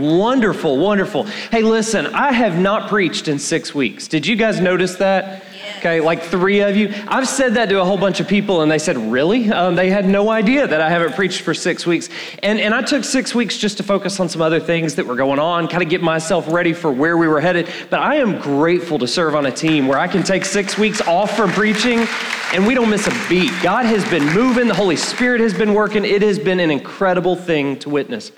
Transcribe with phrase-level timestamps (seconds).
[0.00, 1.24] Wonderful, wonderful.
[1.50, 4.08] Hey, listen, I have not preached in six weeks.
[4.08, 5.44] Did you guys notice that?
[5.78, 6.92] Okay, like three of you.
[7.06, 9.50] I've said that to a whole bunch of people, and they said, Really?
[9.50, 12.08] Um, they had no idea that I haven't preached for six weeks.
[12.42, 15.16] And, and I took six weeks just to focus on some other things that were
[15.16, 17.68] going on, kind of get myself ready for where we were headed.
[17.90, 21.00] But I am grateful to serve on a team where I can take six weeks
[21.02, 22.06] off from preaching
[22.52, 23.52] and we don't miss a beat.
[23.62, 26.04] God has been moving, the Holy Spirit has been working.
[26.04, 28.32] It has been an incredible thing to witness.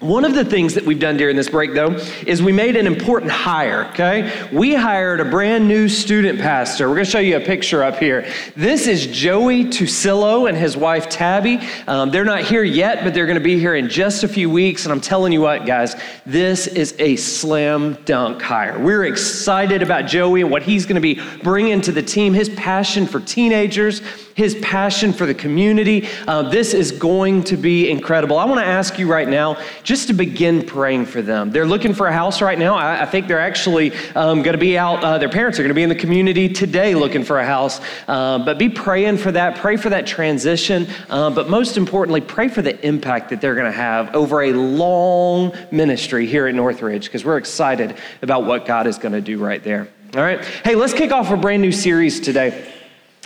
[0.00, 1.90] One of the things that we've done during this break, though,
[2.26, 4.48] is we made an important hire, okay?
[4.50, 6.88] We hired a brand new student pastor.
[6.88, 8.26] We're to show you a picture up here.
[8.56, 11.60] This is Joey Tusillo and his wife, Tabby.
[11.86, 14.86] Um, they're not here yet, but they're to be here in just a few weeks.
[14.86, 18.78] And I'm telling you what, guys, this is a slam dunk hire.
[18.78, 23.06] We're excited about Joey and what he's to be bringing to the team, his passion
[23.06, 24.00] for teenagers,
[24.34, 26.08] his passion for the community.
[26.26, 28.38] Uh, this is going to be incredible.
[28.38, 31.50] I want to ask you right now, just to begin praying for them.
[31.50, 32.76] They're looking for a house right now.
[32.76, 35.70] I, I think they're actually um, going to be out, uh, their parents are going
[35.70, 37.80] to be in the community today looking for a house.
[38.06, 39.56] Uh, but be praying for that.
[39.56, 40.86] Pray for that transition.
[41.08, 44.52] Uh, but most importantly, pray for the impact that they're going to have over a
[44.52, 49.38] long ministry here at Northridge because we're excited about what God is going to do
[49.38, 49.88] right there.
[50.14, 50.44] All right.
[50.44, 52.72] Hey, let's kick off a brand new series today.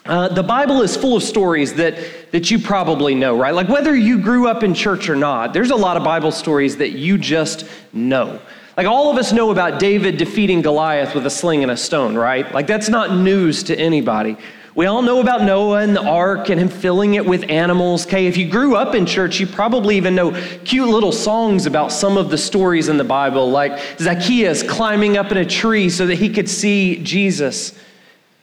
[0.06, 1.97] Uh, the Bible is full of stories that,
[2.30, 3.55] that you probably know, right?
[3.55, 6.77] Like whether you grew up in church or not, there's a lot of Bible stories
[6.77, 8.38] that you just know.
[8.77, 12.16] Like all of us know about David defeating Goliath with a sling and a stone,
[12.16, 12.52] right?
[12.52, 14.36] Like that's not news to anybody.
[14.75, 18.04] We all know about Noah and the ark and him filling it with animals.
[18.04, 20.32] Okay, if you grew up in church, you probably even know
[20.64, 25.31] cute little songs about some of the stories in the Bible, like Zacchaeus climbing up
[25.31, 27.78] in a tree so that he could see Jesus.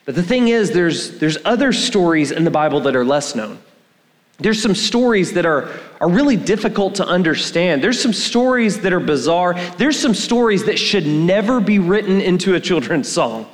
[0.05, 3.59] But the thing is, there's, there's other stories in the Bible that are less known.
[4.39, 5.69] There's some stories that are,
[5.99, 7.83] are really difficult to understand.
[7.83, 9.53] There's some stories that are bizarre.
[9.77, 13.47] There's some stories that should never be written into a children's song.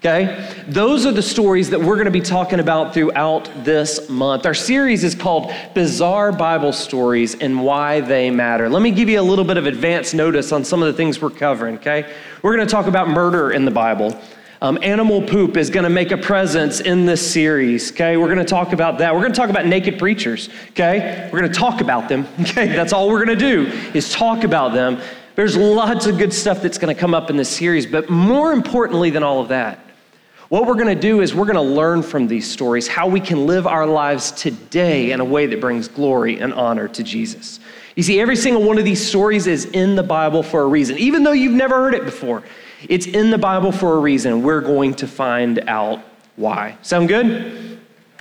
[0.00, 0.54] Okay?
[0.68, 4.44] Those are the stories that we're going to be talking about throughout this month.
[4.44, 8.68] Our series is called Bizarre Bible Stories and Why They Matter.
[8.68, 11.20] Let me give you a little bit of advance notice on some of the things
[11.20, 12.14] we're covering, okay?
[12.42, 14.20] We're going to talk about murder in the Bible.
[14.66, 18.16] Um, animal poop is going to make a presence in this series, okay?
[18.16, 19.14] We're going to talk about that.
[19.14, 21.30] We're going to talk about naked preachers, okay?
[21.32, 22.66] We're going to talk about them, okay?
[22.66, 25.00] That's all we're going to do is talk about them.
[25.36, 28.52] There's lots of good stuff that's going to come up in this series, but more
[28.52, 29.78] importantly than all of that,
[30.48, 33.20] what we're going to do is we're going to learn from these stories how we
[33.20, 37.60] can live our lives today in a way that brings glory and honor to Jesus.
[37.94, 40.98] You see, every single one of these stories is in the Bible for a reason,
[40.98, 42.42] even though you've never heard it before.
[42.88, 44.42] It's in the Bible for a reason.
[44.42, 46.00] We're going to find out
[46.36, 46.76] why.
[46.82, 47.66] Sound good?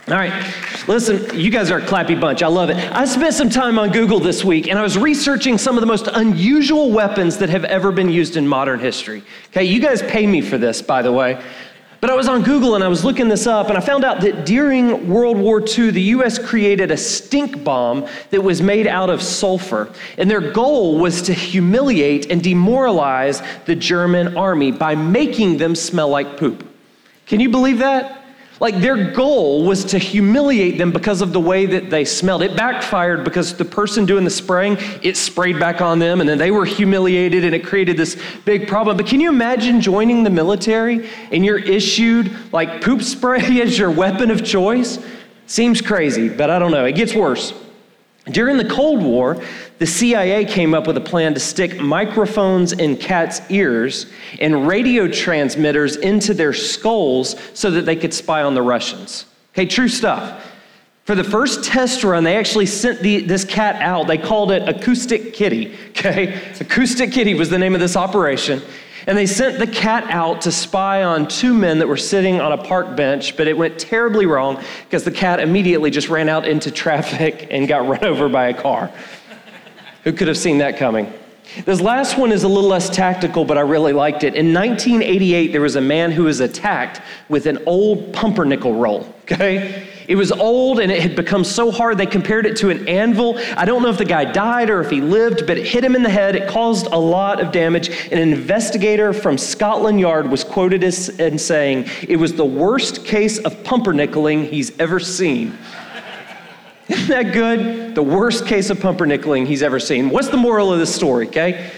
[0.07, 0.53] All right,
[0.87, 2.43] listen, you guys are a clappy bunch.
[2.43, 2.77] I love it.
[2.77, 5.87] I spent some time on Google this week and I was researching some of the
[5.87, 9.23] most unusual weapons that have ever been used in modern history.
[9.47, 11.41] Okay, you guys pay me for this, by the way.
[12.05, 14.21] But I was on Google and I was looking this up, and I found out
[14.21, 19.09] that during World War II, the US created a stink bomb that was made out
[19.09, 19.91] of sulfur.
[20.19, 26.09] And their goal was to humiliate and demoralize the German army by making them smell
[26.09, 26.63] like poop.
[27.25, 28.24] Can you believe that?
[28.59, 32.41] Like their goal was to humiliate them because of the way that they smelled.
[32.41, 36.37] It backfired because the person doing the spraying, it sprayed back on them and then
[36.37, 38.95] they were humiliated and it created this big problem.
[38.95, 43.91] But can you imagine joining the military and you're issued like poop spray as your
[43.91, 44.99] weapon of choice?
[45.47, 46.85] Seems crazy, but I don't know.
[46.85, 47.53] It gets worse.
[48.31, 49.41] During the Cold War,
[49.77, 54.07] the CIA came up with a plan to stick microphones in cats' ears
[54.39, 59.25] and radio transmitters into their skulls so that they could spy on the Russians.
[59.53, 60.51] Okay, true stuff.
[61.03, 64.07] For the first test run, they actually sent the, this cat out.
[64.07, 65.77] They called it Acoustic Kitty.
[65.95, 68.61] Okay, Acoustic Kitty was the name of this operation.
[69.07, 72.51] And they sent the cat out to spy on two men that were sitting on
[72.51, 76.47] a park bench, but it went terribly wrong because the cat immediately just ran out
[76.47, 78.91] into traffic and got run over by a car.
[80.03, 81.11] Who could have seen that coming?
[81.65, 84.35] This last one is a little less tactical, but I really liked it.
[84.35, 89.87] In 1988, there was a man who was attacked with an old pumpernickel roll, okay?
[90.07, 93.37] It was old and it had become so hard they compared it to an anvil.
[93.57, 95.95] I don't know if the guy died or if he lived, but it hit him
[95.95, 96.35] in the head.
[96.35, 97.89] It caused a lot of damage.
[98.11, 103.39] An investigator from Scotland Yard was quoted as in saying it was the worst case
[103.39, 105.57] of pumpernickeling he's ever seen.
[106.87, 107.95] Isn't that good?
[107.95, 110.09] The worst case of pumpernickeling he's ever seen.
[110.09, 111.71] What's the moral of this story, okay?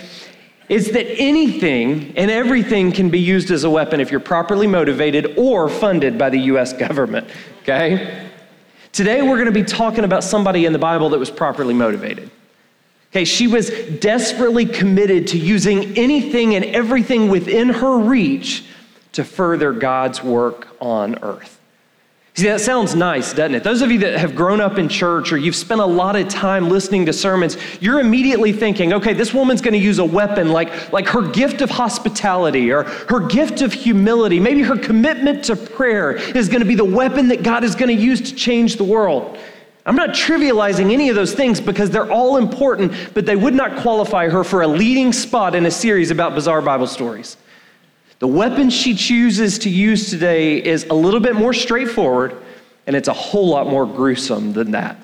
[0.70, 5.36] It's that anything and everything can be used as a weapon if you're properly motivated
[5.38, 7.30] or funded by the US government,
[7.68, 8.30] okay?
[8.94, 12.32] Today we're going to be talking about somebody in the Bible that was properly motivated.
[13.12, 13.70] Okay, she was
[14.00, 18.66] desperately committed to using anything and everything within her reach
[19.14, 21.57] to further God's work on earth.
[22.38, 23.64] See, that sounds nice, doesn't it?
[23.64, 26.28] Those of you that have grown up in church or you've spent a lot of
[26.30, 30.50] time listening to sermons, you're immediately thinking, okay, this woman's going to use a weapon
[30.52, 34.40] like, like her gift of hospitality or her gift of humility.
[34.40, 37.90] Maybe her commitment to prayer is going to be the weapon that God is going
[37.90, 39.36] to use to change the world.
[39.88, 43.82] I'm not trivializing any of those things because they're all important, but they would not
[43.82, 47.36] qualify her for a leading spot in a series about bizarre Bible stories.
[48.20, 52.36] The weapon she chooses to use today is a little bit more straightforward,
[52.88, 54.98] and it's a whole lot more gruesome than that.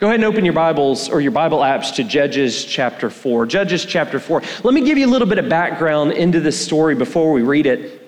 [0.00, 3.46] Go ahead and open your Bibles or your Bible apps to Judges chapter 4.
[3.46, 4.42] Judges chapter 4.
[4.64, 7.66] Let me give you a little bit of background into this story before we read
[7.66, 8.05] it.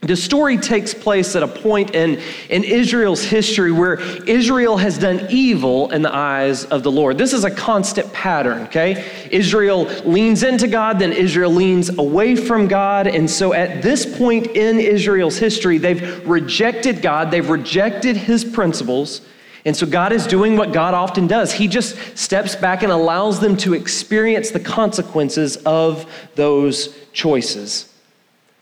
[0.00, 5.26] The story takes place at a point in, in Israel's history where Israel has done
[5.28, 7.18] evil in the eyes of the Lord.
[7.18, 9.04] This is a constant pattern, okay?
[9.32, 13.08] Israel leans into God, then Israel leans away from God.
[13.08, 19.22] And so at this point in Israel's history, they've rejected God, they've rejected his principles.
[19.64, 21.52] And so God is doing what God often does.
[21.52, 26.06] He just steps back and allows them to experience the consequences of
[26.36, 27.92] those choices.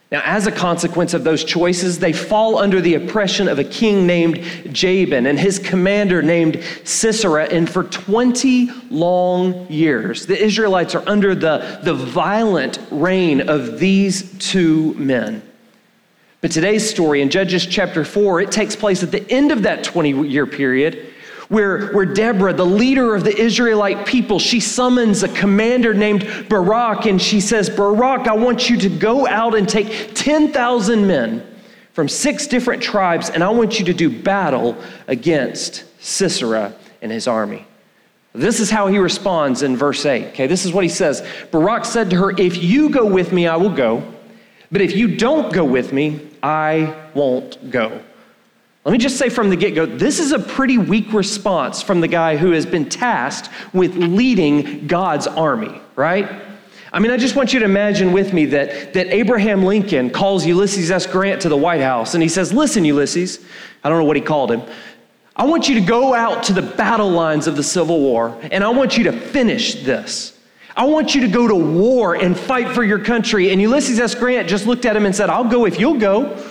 [0.09, 4.07] Now, as a consequence of those choices, they fall under the oppression of a king
[4.07, 7.43] named Jabin and his commander named Sisera.
[7.45, 14.37] And for 20 long years, the Israelites are under the, the violent reign of these
[14.39, 15.41] two men.
[16.39, 19.83] But today's story in Judges chapter 4, it takes place at the end of that
[19.83, 21.13] 20 year period
[21.49, 27.05] where, where Deborah, the leader of the Israelite people, she summons a commander named Barak
[27.05, 31.45] and she says, Barak, I want you to go out and take 10,000 men
[31.93, 34.77] from six different tribes, and I want you to do battle
[35.07, 37.65] against Sisera and his army.
[38.33, 40.27] This is how he responds in verse 8.
[40.27, 43.47] Okay, this is what he says Barak said to her, If you go with me,
[43.47, 44.03] I will go.
[44.71, 48.03] But if you don't go with me, I won't go.
[48.87, 51.99] Let me just say from the get go this is a pretty weak response from
[51.99, 56.25] the guy who has been tasked with leading God's army, right?
[56.93, 60.45] I mean, I just want you to imagine with me that, that Abraham Lincoln calls
[60.45, 61.05] Ulysses S.
[61.05, 63.45] Grant to the White House and he says, Listen, Ulysses,
[63.83, 64.61] I don't know what he called him.
[65.35, 68.63] I want you to go out to the battle lines of the Civil War and
[68.63, 70.39] I want you to finish this.
[70.77, 73.51] I want you to go to war and fight for your country.
[73.51, 74.15] And Ulysses S.
[74.15, 76.41] Grant just looked at him and said, I'll go if you'll go.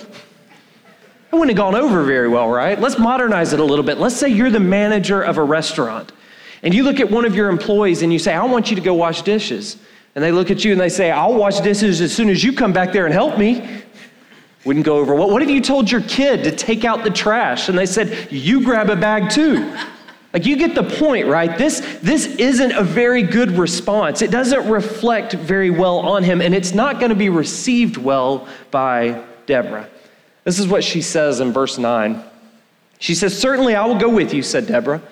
[1.39, 2.81] Wouldn't have gone over very well, right?
[2.81, 3.99] Let's modernize it a little bit.
[3.99, 6.11] Let's say you're the manager of a restaurant
[6.63, 8.83] and you look at one of your employees and you say, I want you to
[8.83, 9.77] go wash dishes.
[10.15, 12.53] And they look at you and they say, I'll wash dishes as soon as you
[12.53, 13.83] come back there and help me.
[14.65, 15.31] Wouldn't go over well.
[15.31, 18.65] What if you told your kid to take out the trash and they said, You
[18.65, 19.77] grab a bag too?
[20.33, 21.57] Like you get the point, right?
[21.57, 24.23] This, this isn't a very good response.
[24.23, 28.49] It doesn't reflect very well on him, and it's not going to be received well
[28.71, 29.89] by Deborah.
[30.47, 32.23] This is what she says in verse 9.
[33.01, 35.03] She says, Certainly I will go with you, said Deborah,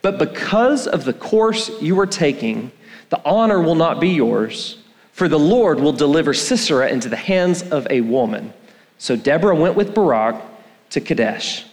[0.00, 2.72] but because of the course you are taking,
[3.10, 4.78] the honor will not be yours,
[5.12, 8.54] for the Lord will deliver Sisera into the hands of a woman.
[8.96, 10.42] So Deborah went with Barak
[10.88, 11.66] to Kadesh.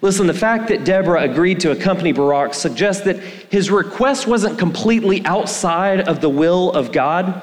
[0.00, 5.22] Listen, the fact that Deborah agreed to accompany Barak suggests that his request wasn't completely
[5.26, 7.42] outside of the will of God.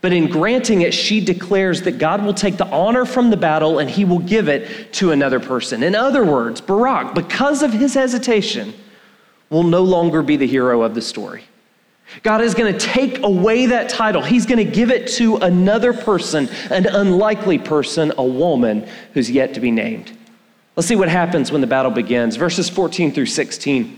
[0.00, 3.80] But in granting it, she declares that God will take the honor from the battle
[3.80, 5.82] and he will give it to another person.
[5.82, 8.74] In other words, Barak, because of his hesitation,
[9.50, 11.44] will no longer be the hero of the story.
[12.22, 14.22] God is going to take away that title.
[14.22, 19.54] He's going to give it to another person, an unlikely person, a woman who's yet
[19.54, 20.16] to be named.
[20.74, 22.36] Let's see what happens when the battle begins.
[22.36, 23.97] Verses 14 through 16.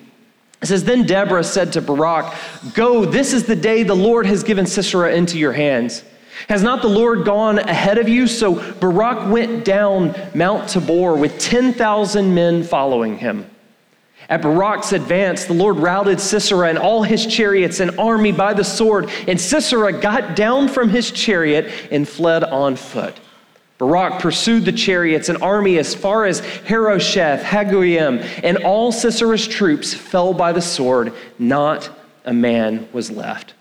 [0.62, 2.34] It says, Then Deborah said to Barak,
[2.74, 6.04] Go, this is the day the Lord has given Sisera into your hands.
[6.48, 8.26] Has not the Lord gone ahead of you?
[8.26, 13.48] So Barak went down Mount Tabor with 10,000 men following him.
[14.28, 18.62] At Barak's advance, the Lord routed Sisera and all his chariots and army by the
[18.62, 23.18] sword, and Sisera got down from his chariot and fled on foot.
[23.80, 29.94] Barak pursued the chariots, and army as far as Harosheth, Haggoyim, and all Sisera's troops
[29.94, 31.14] fell by the sword.
[31.38, 31.88] Not
[32.26, 33.54] a man was left.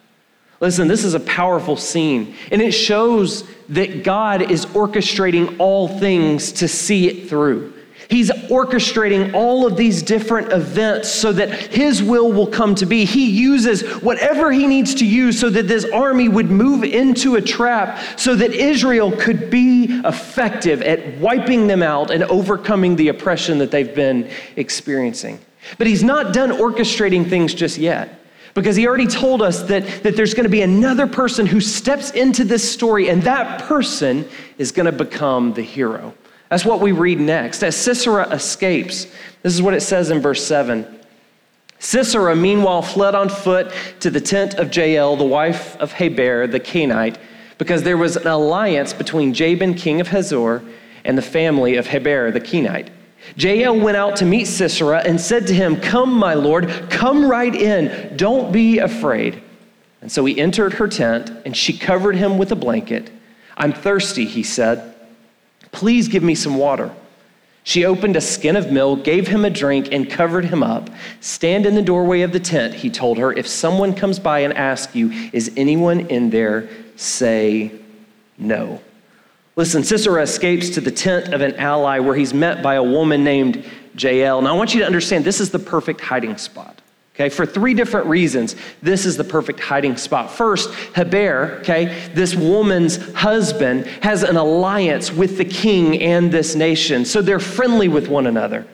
[0.59, 6.51] Listen, this is a powerful scene, and it shows that God is orchestrating all things
[6.51, 7.71] to see it through.
[8.09, 13.05] He's orchestrating all of these different events so that His will will come to be.
[13.05, 17.41] He uses whatever He needs to use so that this army would move into a
[17.41, 23.59] trap so that Israel could be effective at wiping them out and overcoming the oppression
[23.59, 25.39] that they've been experiencing.
[25.77, 28.19] But He's not done orchestrating things just yet
[28.55, 32.09] because he already told us that, that there's going to be another person who steps
[32.11, 36.13] into this story, and that person is going to become the hero.
[36.49, 37.63] That's what we read next.
[37.63, 39.05] As Sisera escapes,
[39.43, 40.99] this is what it says in verse 7.
[41.79, 46.59] Sisera, meanwhile, fled on foot to the tent of Jael, the wife of Heber the
[46.59, 47.17] Kenite,
[47.57, 50.63] because there was an alliance between Jabin, king of Hazor,
[51.05, 52.89] and the family of Heber the Kenite.
[53.35, 57.53] Jael went out to meet Sisera and said to him, Come, my lord, come right
[57.53, 58.17] in.
[58.17, 59.41] Don't be afraid.
[60.01, 63.11] And so he entered her tent, and she covered him with a blanket.
[63.55, 64.88] I'm thirsty, he said.
[65.71, 66.91] Please give me some water.
[67.63, 70.89] She opened a skin of milk, gave him a drink, and covered him up.
[71.19, 73.31] Stand in the doorway of the tent, he told her.
[73.31, 76.69] If someone comes by and asks you, Is anyone in there?
[76.95, 77.71] say
[78.37, 78.81] no.
[79.55, 83.23] Listen, Sisera escapes to the tent of an ally where he's met by a woman
[83.23, 83.63] named
[83.97, 84.41] Jael.
[84.41, 86.78] Now, I want you to understand this is the perfect hiding spot.
[87.19, 90.31] Okay, for three different reasons, this is the perfect hiding spot.
[90.31, 97.03] First, Heber, okay, this woman's husband, has an alliance with the king and this nation,
[97.03, 98.65] so they're friendly with one another.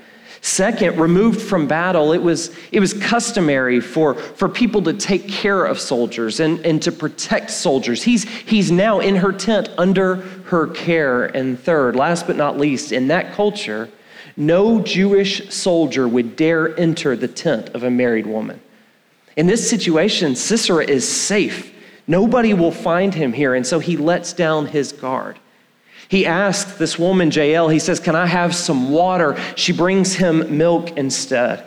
[0.41, 5.65] Second, removed from battle, it was, it was customary for, for people to take care
[5.65, 8.03] of soldiers and, and to protect soldiers.
[8.03, 11.25] He's, he's now in her tent under her care.
[11.25, 13.89] And third, last but not least, in that culture,
[14.37, 18.59] no Jewish soldier would dare enter the tent of a married woman.
[19.35, 21.73] In this situation, Sisera is safe.
[22.07, 25.39] Nobody will find him here, and so he lets down his guard.
[26.07, 29.37] He asks this woman, Jael, he says, Can I have some water?
[29.55, 31.65] She brings him milk instead.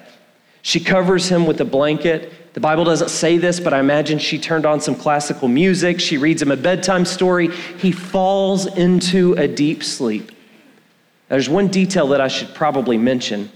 [0.63, 2.55] She covers him with a blanket.
[2.55, 6.01] The Bible doesn't say this, but I imagine she turned on some classical music.
[6.01, 7.49] She reads him a bedtime story.
[7.79, 10.33] He falls into a deep sleep.
[11.29, 13.51] There's one detail that I should probably mention.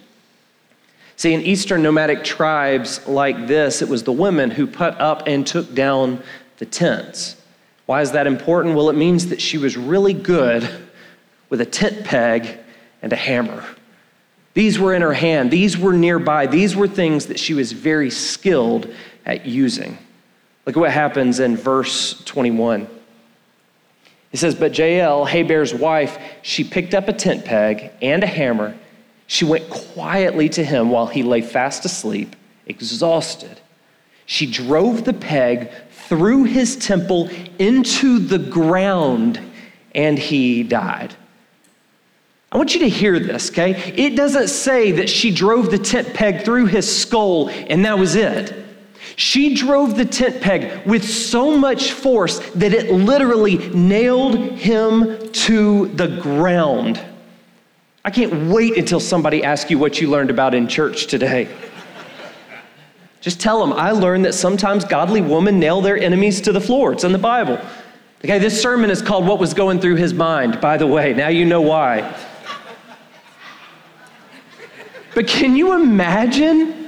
[1.17, 5.47] See, in Eastern nomadic tribes like this, it was the women who put up and
[5.47, 6.23] took down
[6.59, 7.37] the tents.
[7.87, 8.75] Why is that important?
[8.75, 10.69] Well, it means that she was really good
[11.49, 12.59] with a tent peg
[13.03, 13.65] and a hammer.
[14.55, 18.11] These were in her hand, these were nearby, these were things that she was very
[18.11, 18.93] skilled
[19.25, 19.97] at using.
[20.67, 22.87] Look at what happens in verse 21.
[24.33, 28.75] He says, But Jael, Heber's wife, she picked up a tent peg and a hammer.
[29.29, 32.35] She went quietly to him while he lay fast asleep,
[32.67, 33.61] exhausted.
[34.27, 39.39] She drove the peg through his temple into the ground,
[39.95, 41.15] and he died.
[42.51, 43.73] I want you to hear this, okay?
[43.97, 48.15] It doesn't say that she drove the tent peg through his skull and that was
[48.15, 48.55] it.
[49.17, 55.89] She drove the tent peg with so much force that it literally nailed him to
[55.89, 57.01] the ground.
[58.05, 61.49] I can't wait until somebody asks you what you learned about in church today.
[63.21, 66.93] Just tell them, I learned that sometimes godly women nail their enemies to the floor.
[66.93, 67.61] It's in the Bible.
[68.25, 71.13] Okay, this sermon is called What Was Going Through His Mind, by the way.
[71.15, 72.17] Now you know why.
[75.15, 76.82] But can you imagine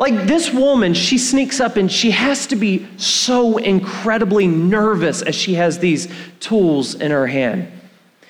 [0.00, 5.34] like this woman, she sneaks up and she has to be so incredibly nervous as
[5.34, 6.08] she has these
[6.40, 7.70] tools in her hand.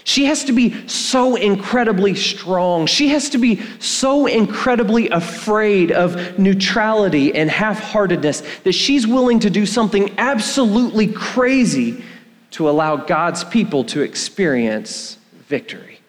[0.02, 2.86] She has to be so incredibly strong.
[2.86, 9.38] She has to be so incredibly afraid of neutrality and half heartedness that she's willing
[9.38, 12.02] to do something absolutely crazy
[12.52, 16.00] to allow God's people to experience victory.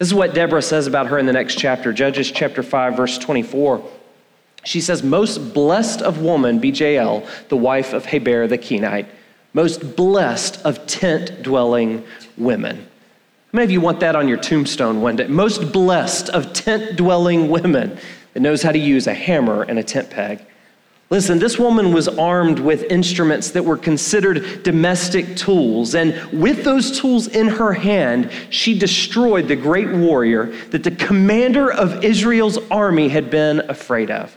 [0.00, 3.16] This is what Deborah says about her in the next chapter, Judges chapter 5, verse
[3.18, 3.88] 24.
[4.64, 9.06] She says, Most blessed of woman be Jael, the wife of Heber the Kenite,
[9.52, 12.04] most blessed of tent dwelling
[12.36, 12.76] women.
[12.76, 15.26] How many of you want that on your tombstone one day?
[15.26, 17.98] Most blessed of tent dwelling women
[18.32, 20.44] that knows how to use a hammer and a tent peg.
[21.10, 25.94] Listen, this woman was armed with instruments that were considered domestic tools.
[25.94, 31.70] And with those tools in her hand, she destroyed the great warrior that the commander
[31.70, 34.34] of Israel's army had been afraid of.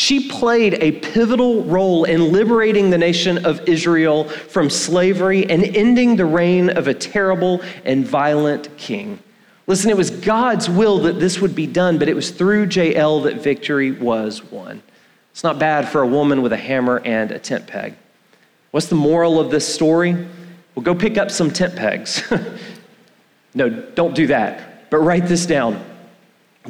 [0.00, 6.16] She played a pivotal role in liberating the nation of Israel from slavery and ending
[6.16, 9.18] the reign of a terrible and violent king.
[9.66, 13.20] Listen, it was God's will that this would be done, but it was through Jael
[13.20, 14.82] that victory was won.
[15.32, 17.94] It's not bad for a woman with a hammer and a tent peg.
[18.70, 20.14] What's the moral of this story?
[20.74, 22.22] Well, go pick up some tent pegs.
[23.54, 25.84] no, don't do that, but write this down.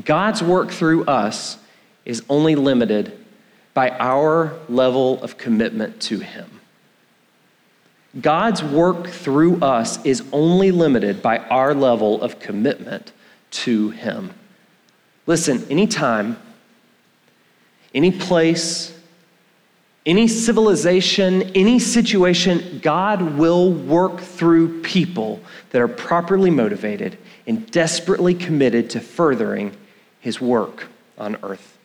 [0.04, 1.58] God's work through us
[2.04, 3.19] is only limited
[3.74, 6.60] by our level of commitment to Him.
[8.20, 13.12] God's work through us is only limited by our level of commitment
[13.50, 14.34] to Him.
[15.26, 16.36] Listen, anytime,
[17.94, 18.96] any place,
[20.04, 28.34] any civilization, any situation, God will work through people that are properly motivated and desperately
[28.34, 29.76] committed to furthering
[30.18, 31.78] His work on earth.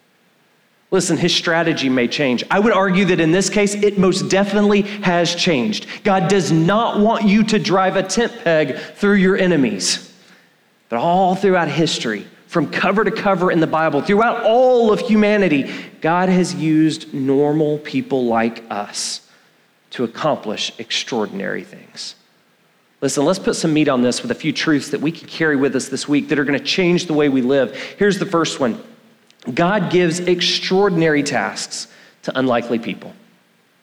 [0.91, 2.43] Listen, his strategy may change.
[2.49, 5.87] I would argue that in this case, it most definitely has changed.
[6.03, 10.13] God does not want you to drive a tent peg through your enemies.
[10.89, 15.73] But all throughout history, from cover to cover in the Bible, throughout all of humanity,
[16.01, 19.27] God has used normal people like us
[19.91, 22.15] to accomplish extraordinary things.
[23.01, 25.55] Listen, let's put some meat on this with a few truths that we can carry
[25.55, 27.75] with us this week that are going to change the way we live.
[27.97, 28.81] Here's the first one
[29.53, 31.87] God gives extraordinary tasks
[32.23, 33.13] to unlikely people.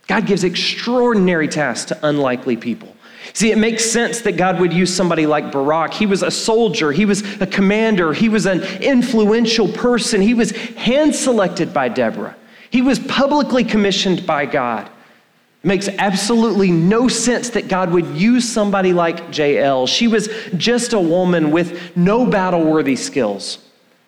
[0.09, 2.95] God gives extraordinary tasks to unlikely people.
[3.35, 5.95] See, it makes sense that God would use somebody like Barak.
[5.95, 10.51] He was a soldier, he was a commander, he was an influential person, he was
[10.51, 12.37] hand selected by Deborah,
[12.71, 14.87] he was publicly commissioned by God.
[14.87, 19.87] It makes absolutely no sense that God would use somebody like Jael.
[19.87, 23.59] She was just a woman with no battle worthy skills.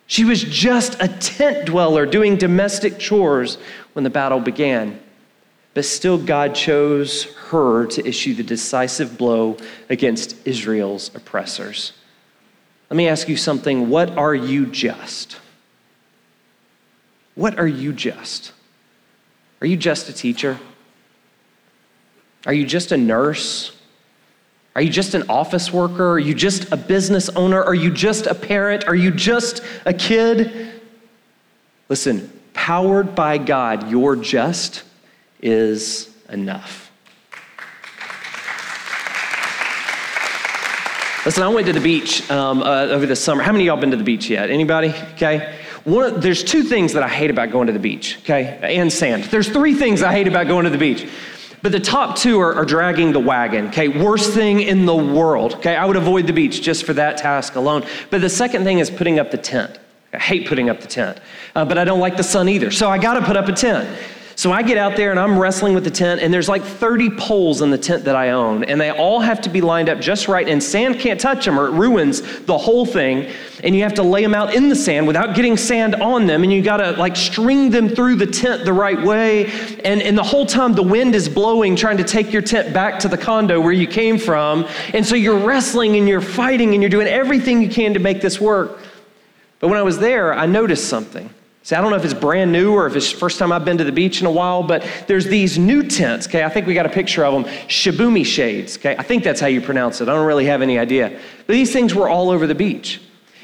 [0.07, 3.59] She was just a tent dweller doing domestic chores
[3.95, 5.01] when the battle began.
[5.73, 9.57] But still, God chose her to issue the decisive blow
[9.89, 11.93] against Israel's oppressors.
[12.91, 13.89] Let me ask you something.
[13.89, 15.39] What are you just?
[17.35, 18.53] What are you just?
[19.61, 20.61] Are you just a teacher?
[22.47, 23.74] Are you just a nurse?
[24.75, 26.13] Are you just an office worker?
[26.13, 27.63] Are you just a business owner?
[27.63, 28.89] Are you just a parent?
[28.89, 30.73] Are you just a kid?
[31.89, 34.83] Listen, powered by God, your just
[35.41, 36.91] is enough.
[41.25, 43.43] Listen, I went to the beach um, uh, over the summer.
[43.43, 44.51] How many of y'all been to the beach yet?
[44.51, 44.91] Anybody?
[45.15, 45.57] Okay.
[45.85, 49.25] One, there's two things that I hate about going to the beach, okay, and sand.
[49.25, 51.07] There's three things I hate about going to the beach.
[51.65, 53.89] But the top two are, are, dragging the wagon, okay?
[53.89, 55.75] Worst thing in the world, okay?
[55.75, 57.87] I would avoid the beach just for that task alone.
[58.11, 59.79] But the second thing is putting up the tent.
[60.13, 61.21] I hate putting up the tent,
[61.57, 62.71] uh, but I don't like the sun either.
[62.71, 63.89] So I got to put up a tent.
[64.37, 67.11] So I get out there and I'm wrestling with the tent, and there's like 30
[67.11, 70.01] poles in the tent that I own, and they all have to be lined up
[70.01, 73.31] just right, and sand can't touch them or it ruins the whole thing.
[73.63, 76.43] And you have to lay them out in the sand without getting sand on them,
[76.43, 79.47] and you gotta like string them through the tent the right way.
[79.85, 82.99] And, and the whole time the wind is blowing, trying to take your tent back
[83.01, 84.67] to the condo where you came from.
[84.93, 88.21] And so you're wrestling and you're fighting and you're doing everything you can to make
[88.21, 88.81] this work.
[89.61, 91.31] But when I was there, I noticed something.
[91.65, 93.79] See, I don't know if it's brand new or if it's first time I've been
[93.79, 96.45] to the beach in a while, but there's these new tents, okay?
[96.45, 98.95] I think we got a picture of them, Shibumi shades, okay?
[98.99, 100.09] I think that's how you pronounce it.
[100.11, 101.19] I don't really have any idea.
[101.47, 103.01] But these things were all over the beach.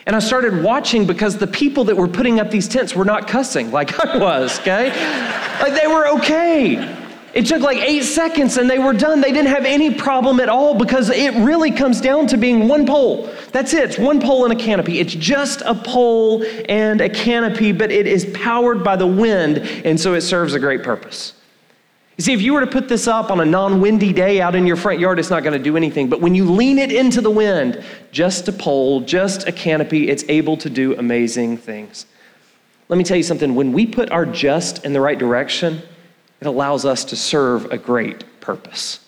[0.07, 3.27] And I started watching because the people that were putting up these tents were not
[3.27, 4.91] cussing like I was, okay?
[5.63, 7.00] like they were okay.
[7.33, 9.21] It took like eight seconds and they were done.
[9.21, 12.87] They didn't have any problem at all because it really comes down to being one
[12.87, 13.31] pole.
[13.53, 13.90] That's it.
[13.90, 14.99] It's one pole and a canopy.
[14.99, 19.99] It's just a pole and a canopy, but it is powered by the wind, and
[19.99, 21.35] so it serves a great purpose.
[22.16, 24.55] You see, if you were to put this up on a non windy day out
[24.55, 26.11] in your front yard, it's not going to do anything.
[26.11, 30.25] But when you lean it into the wind, just a pole, just a canopy, it's
[30.29, 32.07] able to do amazing things.
[32.88, 35.81] Let me tell you something when we put our just in the right direction,
[36.40, 39.00] it allows us to serve a great purpose.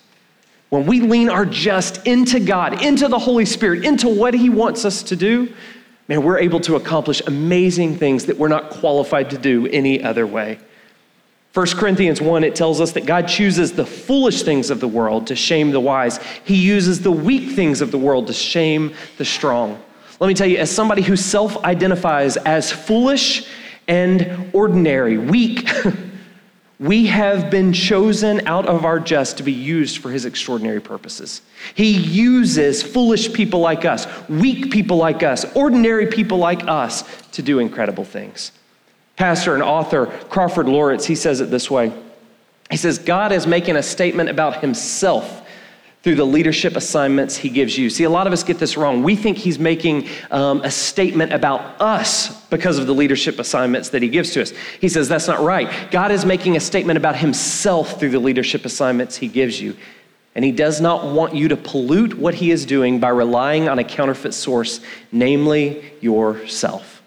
[0.69, 4.85] When we lean our just into God, into the Holy Spirit, into what He wants
[4.85, 5.53] us to do,
[6.09, 10.27] man, we're able to accomplish amazing things that we're not qualified to do any other
[10.27, 10.59] way.
[11.55, 15.27] 1 Corinthians 1, it tells us that God chooses the foolish things of the world
[15.27, 16.19] to shame the wise.
[16.45, 19.79] He uses the weak things of the world to shame the strong.
[20.19, 23.47] Let me tell you, as somebody who self identifies as foolish
[23.89, 25.69] and ordinary, weak,
[26.83, 31.41] We have been chosen out of our just to be used for his extraordinary purposes.
[31.77, 37.43] He uses foolish people like us, weak people like us, ordinary people like us to
[37.43, 38.51] do incredible things.
[39.15, 41.93] Pastor and author Crawford Loritts, he says it this way.
[42.69, 45.42] He says, God is making a statement about himself
[46.03, 47.89] through the leadership assignments he gives you.
[47.89, 49.05] See, a lot of us get this wrong.
[49.05, 54.03] We think he's making um, a statement about us because of the leadership assignments that
[54.03, 54.53] he gives to us.
[54.81, 55.91] He says that's not right.
[55.93, 59.77] God is making a statement about himself through the leadership assignments he gives you.
[60.35, 63.79] And he does not want you to pollute what he is doing by relying on
[63.79, 64.81] a counterfeit source,
[65.13, 67.03] namely yourself.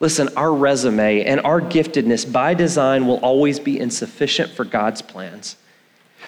[0.00, 5.56] Listen, our resume and our giftedness by design will always be insufficient for God's plans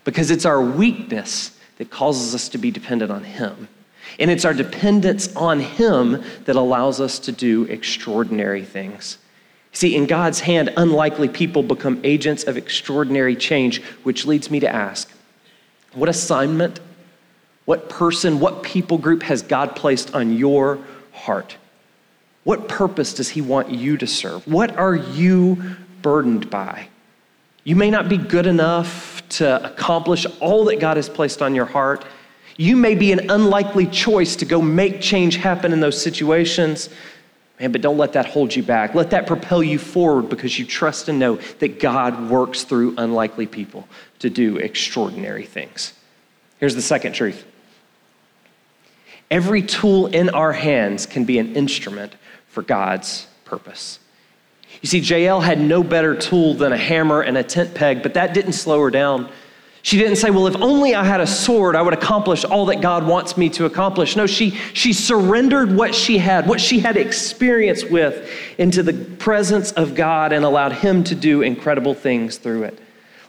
[0.05, 3.69] because it's our weakness that causes us to be dependent on Him.
[4.19, 9.19] And it's our dependence on Him that allows us to do extraordinary things.
[9.73, 14.73] See, in God's hand, unlikely people become agents of extraordinary change, which leads me to
[14.73, 15.11] ask
[15.95, 16.81] what assignment,
[17.65, 20.79] what person, what people group has God placed on your
[21.13, 21.57] heart?
[22.45, 24.47] What purpose does He want you to serve?
[24.47, 26.89] What are you burdened by?
[27.65, 31.65] You may not be good enough to accomplish all that God has placed on your
[31.65, 32.05] heart.
[32.57, 36.91] You may be an unlikely choice to go make change happen in those situations.
[37.59, 38.95] Man, but don't let that hold you back.
[38.95, 43.47] Let that propel you forward because you trust and know that God works through unlikely
[43.47, 45.95] people to do extraordinary things.
[46.59, 47.45] Here's the second truth
[49.31, 52.15] every tool in our hands can be an instrument
[52.49, 53.99] for God's purpose.
[54.83, 58.15] You see, Jael had no better tool than a hammer and a tent peg, but
[58.15, 59.29] that didn't slow her down.
[59.85, 62.81] She didn't say, Well, if only I had a sword, I would accomplish all that
[62.81, 64.17] God wants me to accomplish.
[64.17, 69.73] No, she, she surrendered what she had, what she had experience with, into the presence
[69.73, 72.81] of God and allowed Him to do incredible things through it.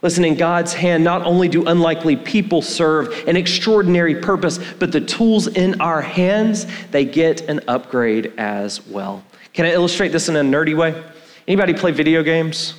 [0.01, 5.01] Listen, in God's hand, not only do unlikely people serve an extraordinary purpose, but the
[5.01, 9.25] tools in our hands, they get an upgrade as well.
[9.51, 11.03] Can I illustrate this in a nerdy way?
[11.47, 12.73] Anybody play video games?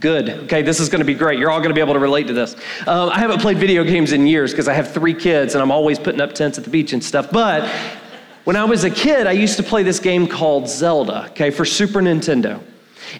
[0.00, 0.28] Good.
[0.28, 1.38] Okay, this is going to be great.
[1.38, 2.54] You're all going to be able to relate to this.
[2.86, 5.70] Um, I haven't played video games in years because I have three kids and I'm
[5.70, 7.30] always putting up tents at the beach and stuff.
[7.30, 7.70] But
[8.44, 11.64] when I was a kid, I used to play this game called Zelda, okay, for
[11.64, 12.60] Super Nintendo.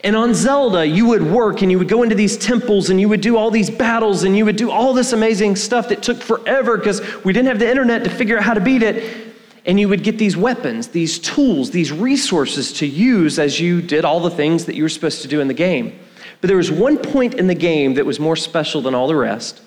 [0.03, 3.09] And on Zelda, you would work and you would go into these temples and you
[3.09, 6.19] would do all these battles and you would do all this amazing stuff that took
[6.19, 9.26] forever because we didn't have the internet to figure out how to beat it
[9.67, 14.05] and you would get these weapons, these tools, these resources to use as you did
[14.05, 15.99] all the things that you were supposed to do in the game.
[16.41, 19.17] But there was one point in the game that was more special than all the
[19.17, 19.61] rest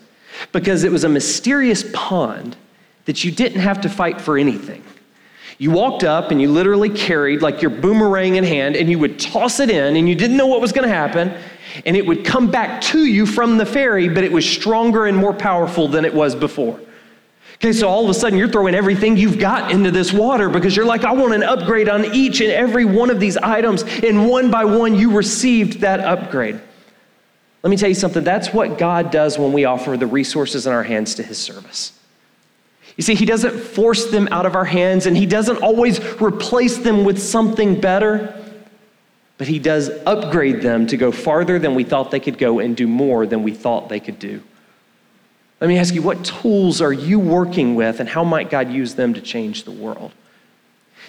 [0.53, 2.55] because it was a mysterious pond
[3.05, 4.83] that you didn't have to fight for anything.
[5.57, 9.19] You walked up and you literally carried like your boomerang in hand and you would
[9.19, 11.33] toss it in and you didn't know what was going to happen
[11.85, 15.17] and it would come back to you from the fairy, but it was stronger and
[15.17, 16.79] more powerful than it was before.
[17.59, 20.77] Okay, so all of a sudden you're throwing everything you've got into this water because
[20.77, 23.83] you're like, I want an upgrade on each and every one of these items.
[23.83, 26.61] And one by one, you received that upgrade.
[27.61, 30.71] Let me tell you something that's what God does when we offer the resources in
[30.71, 31.91] our hands to His service.
[32.95, 36.77] You see, He doesn't force them out of our hands and He doesn't always replace
[36.77, 38.41] them with something better,
[39.37, 42.77] but He does upgrade them to go farther than we thought they could go and
[42.77, 44.41] do more than we thought they could do.
[45.61, 48.95] Let me ask you, what tools are you working with and how might God use
[48.95, 50.13] them to change the world?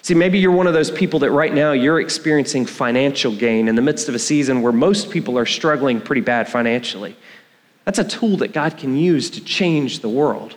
[0.03, 3.75] See, maybe you're one of those people that right now you're experiencing financial gain in
[3.75, 7.17] the midst of a season where most people are struggling pretty bad financially.
[7.85, 10.57] That's a tool that God can use to change the world.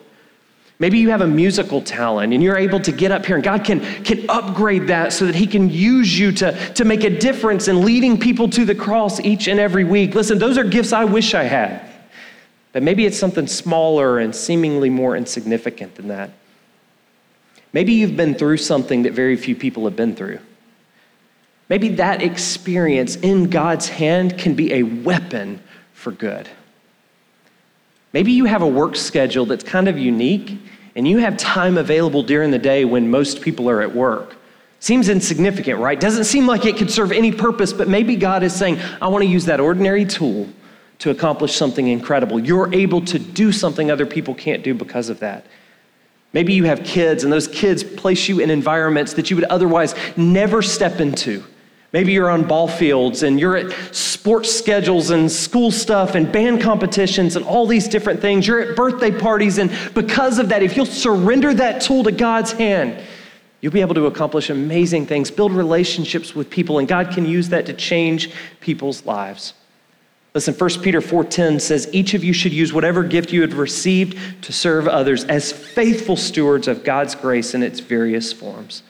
[0.79, 3.63] Maybe you have a musical talent and you're able to get up here and God
[3.63, 7.67] can, can upgrade that so that He can use you to, to make a difference
[7.67, 10.15] in leading people to the cross each and every week.
[10.15, 11.92] Listen, those are gifts I wish I had.
[12.73, 16.31] But maybe it's something smaller and seemingly more insignificant than that.
[17.71, 20.39] Maybe you've been through something that very few people have been through.
[21.69, 25.61] Maybe that experience in God's hand can be a weapon
[25.93, 26.49] for good.
[28.11, 30.59] Maybe you have a work schedule that's kind of unique
[30.95, 34.35] and you have time available during the day when most people are at work.
[34.79, 35.99] Seems insignificant, right?
[35.99, 39.23] Doesn't seem like it could serve any purpose, but maybe God is saying, I want
[39.23, 40.47] to use that ordinary tool
[41.03, 42.39] to accomplish something incredible.
[42.39, 45.45] You're able to do something other people can't do because of that.
[46.31, 49.95] Maybe you have kids, and those kids place you in environments that you would otherwise
[50.15, 51.43] never step into.
[51.91, 56.61] Maybe you're on ball fields and you're at sports schedules and school stuff and band
[56.61, 58.47] competitions and all these different things.
[58.47, 62.53] You're at birthday parties, and because of that, if you'll surrender that tool to God's
[62.53, 62.97] hand,
[63.59, 67.49] you'll be able to accomplish amazing things, build relationships with people, and God can use
[67.49, 69.53] that to change people's lives.
[70.33, 74.17] Listen, 1 Peter 4:10 says each of you should use whatever gift you have received
[74.43, 78.81] to serve others as faithful stewards of God's grace in its various forms.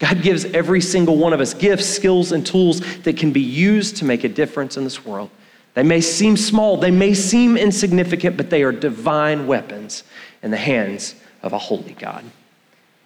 [0.00, 3.96] God gives every single one of us gifts, skills, and tools that can be used
[3.98, 5.30] to make a difference in this world.
[5.74, 10.02] They may seem small, they may seem insignificant, but they are divine weapons
[10.42, 12.24] in the hands of a holy God.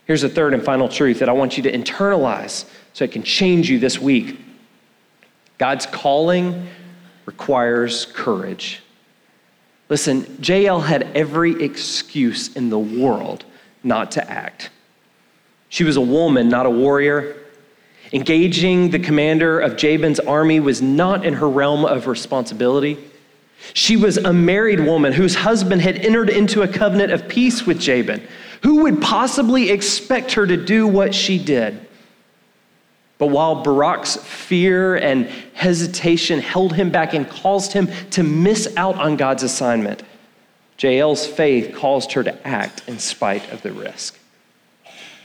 [0.07, 3.23] Here's a third and final truth that I want you to internalize so it can
[3.23, 4.41] change you this week
[5.59, 6.67] God's calling
[7.27, 8.83] requires courage.
[9.89, 13.45] Listen, Jael had every excuse in the world
[13.85, 14.71] not to act.
[15.69, 17.37] She was a woman, not a warrior.
[18.13, 22.99] Engaging the commander of Jabin's army was not in her realm of responsibility.
[23.75, 27.81] She was a married woman whose husband had entered into a covenant of peace with
[27.81, 28.27] Jabin.
[28.63, 31.86] Who would possibly expect her to do what she did?
[33.19, 38.97] But while Barak's fear and hesitation held him back and caused him to miss out
[38.97, 40.03] on God's assignment,
[40.77, 44.19] Jael's faith caused her to act in spite of the risk.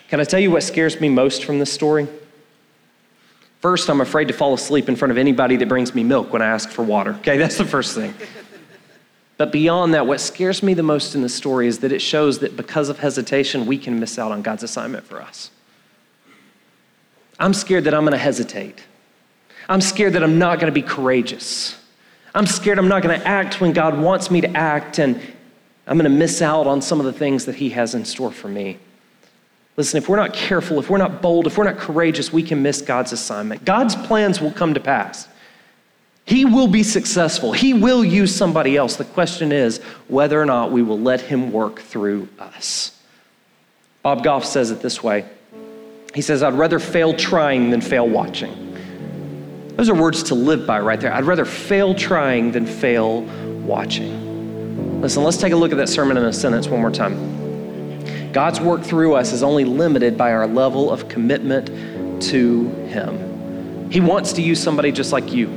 [0.08, 2.08] Can I tell you what scares me most from this story?
[3.60, 6.42] First, I'm afraid to fall asleep in front of anybody that brings me milk when
[6.42, 7.12] I ask for water.
[7.16, 8.14] Okay, that's the first thing.
[9.38, 12.40] But beyond that, what scares me the most in the story is that it shows
[12.40, 15.52] that because of hesitation, we can miss out on God's assignment for us.
[17.42, 18.84] I'm scared that I'm going to hesitate.
[19.68, 21.76] I'm scared that I'm not going to be courageous.
[22.36, 25.20] I'm scared I'm not going to act when God wants me to act, and
[25.88, 28.32] I'm going to miss out on some of the things that He has in store
[28.32, 28.78] for me.
[29.76, 32.62] Listen, if we're not careful, if we're not bold, if we're not courageous, we can
[32.62, 33.66] miss God's assignment.
[33.66, 35.28] God's plans will come to pass.
[36.26, 37.54] He will be successful.
[37.54, 38.98] He will use somebody else.
[38.98, 42.96] The question is whether or not we will let Him work through us.
[44.04, 45.26] Bob Goff says it this way
[46.14, 48.58] he says, I'd rather fail trying than fail watching.
[49.78, 51.14] Those are words to live by right there.
[51.14, 53.22] I'd rather fail trying than fail
[53.64, 55.02] watching.
[55.02, 58.32] Listen, let's take a look at that sermon in a sentence one more time.
[58.34, 63.90] God's work through us is only limited by our level of commitment to Him.
[63.90, 65.48] He wants to use somebody just like you.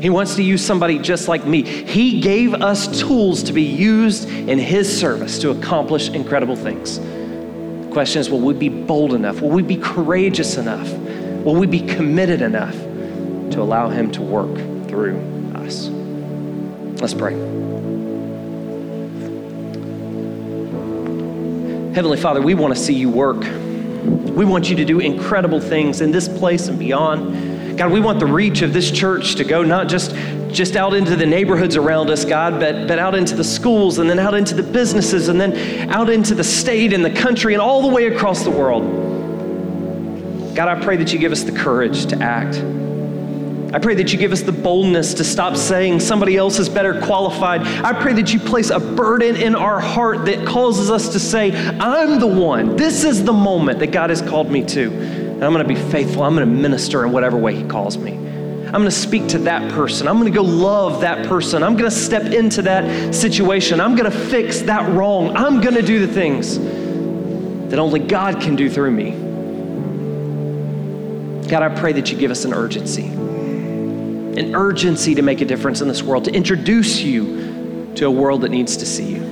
[0.00, 1.62] He wants to use somebody just like me.
[1.62, 6.98] He gave us tools to be used in His service to accomplish incredible things
[7.96, 9.40] question is will we be bold enough?
[9.40, 10.92] Will we be courageous enough?
[11.46, 14.54] Will we be committed enough to allow Him to work
[14.86, 15.16] through
[15.54, 15.88] us?
[17.00, 17.32] Let's pray.
[21.94, 23.40] Heavenly Father, we want to see you work.
[23.40, 27.78] We want you to do incredible things in this place and beyond.
[27.78, 30.14] God, we want the reach of this church to go not just
[30.56, 34.08] just out into the neighborhoods around us, God, but, but out into the schools and
[34.08, 37.60] then out into the businesses and then out into the state and the country and
[37.60, 38.84] all the way across the world.
[40.56, 42.56] God, I pray that you give us the courage to act.
[43.74, 46.98] I pray that you give us the boldness to stop saying somebody else is better
[47.02, 47.60] qualified.
[47.60, 51.54] I pray that you place a burden in our heart that causes us to say,
[51.78, 52.76] I'm the one.
[52.76, 54.90] This is the moment that God has called me to.
[54.90, 56.22] And I'm going to be faithful.
[56.22, 58.25] I'm going to minister in whatever way He calls me.
[58.76, 60.06] I'm going to speak to that person.
[60.06, 61.62] I'm going to go love that person.
[61.62, 63.80] I'm going to step into that situation.
[63.80, 65.34] I'm going to fix that wrong.
[65.34, 66.58] I'm going to do the things
[67.70, 69.12] that only God can do through me.
[71.48, 75.80] God, I pray that you give us an urgency, an urgency to make a difference
[75.80, 79.22] in this world, to introduce you to a world that needs to see you.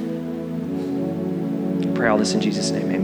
[1.82, 2.90] I pray all this in Jesus' name.
[2.90, 3.03] Amen.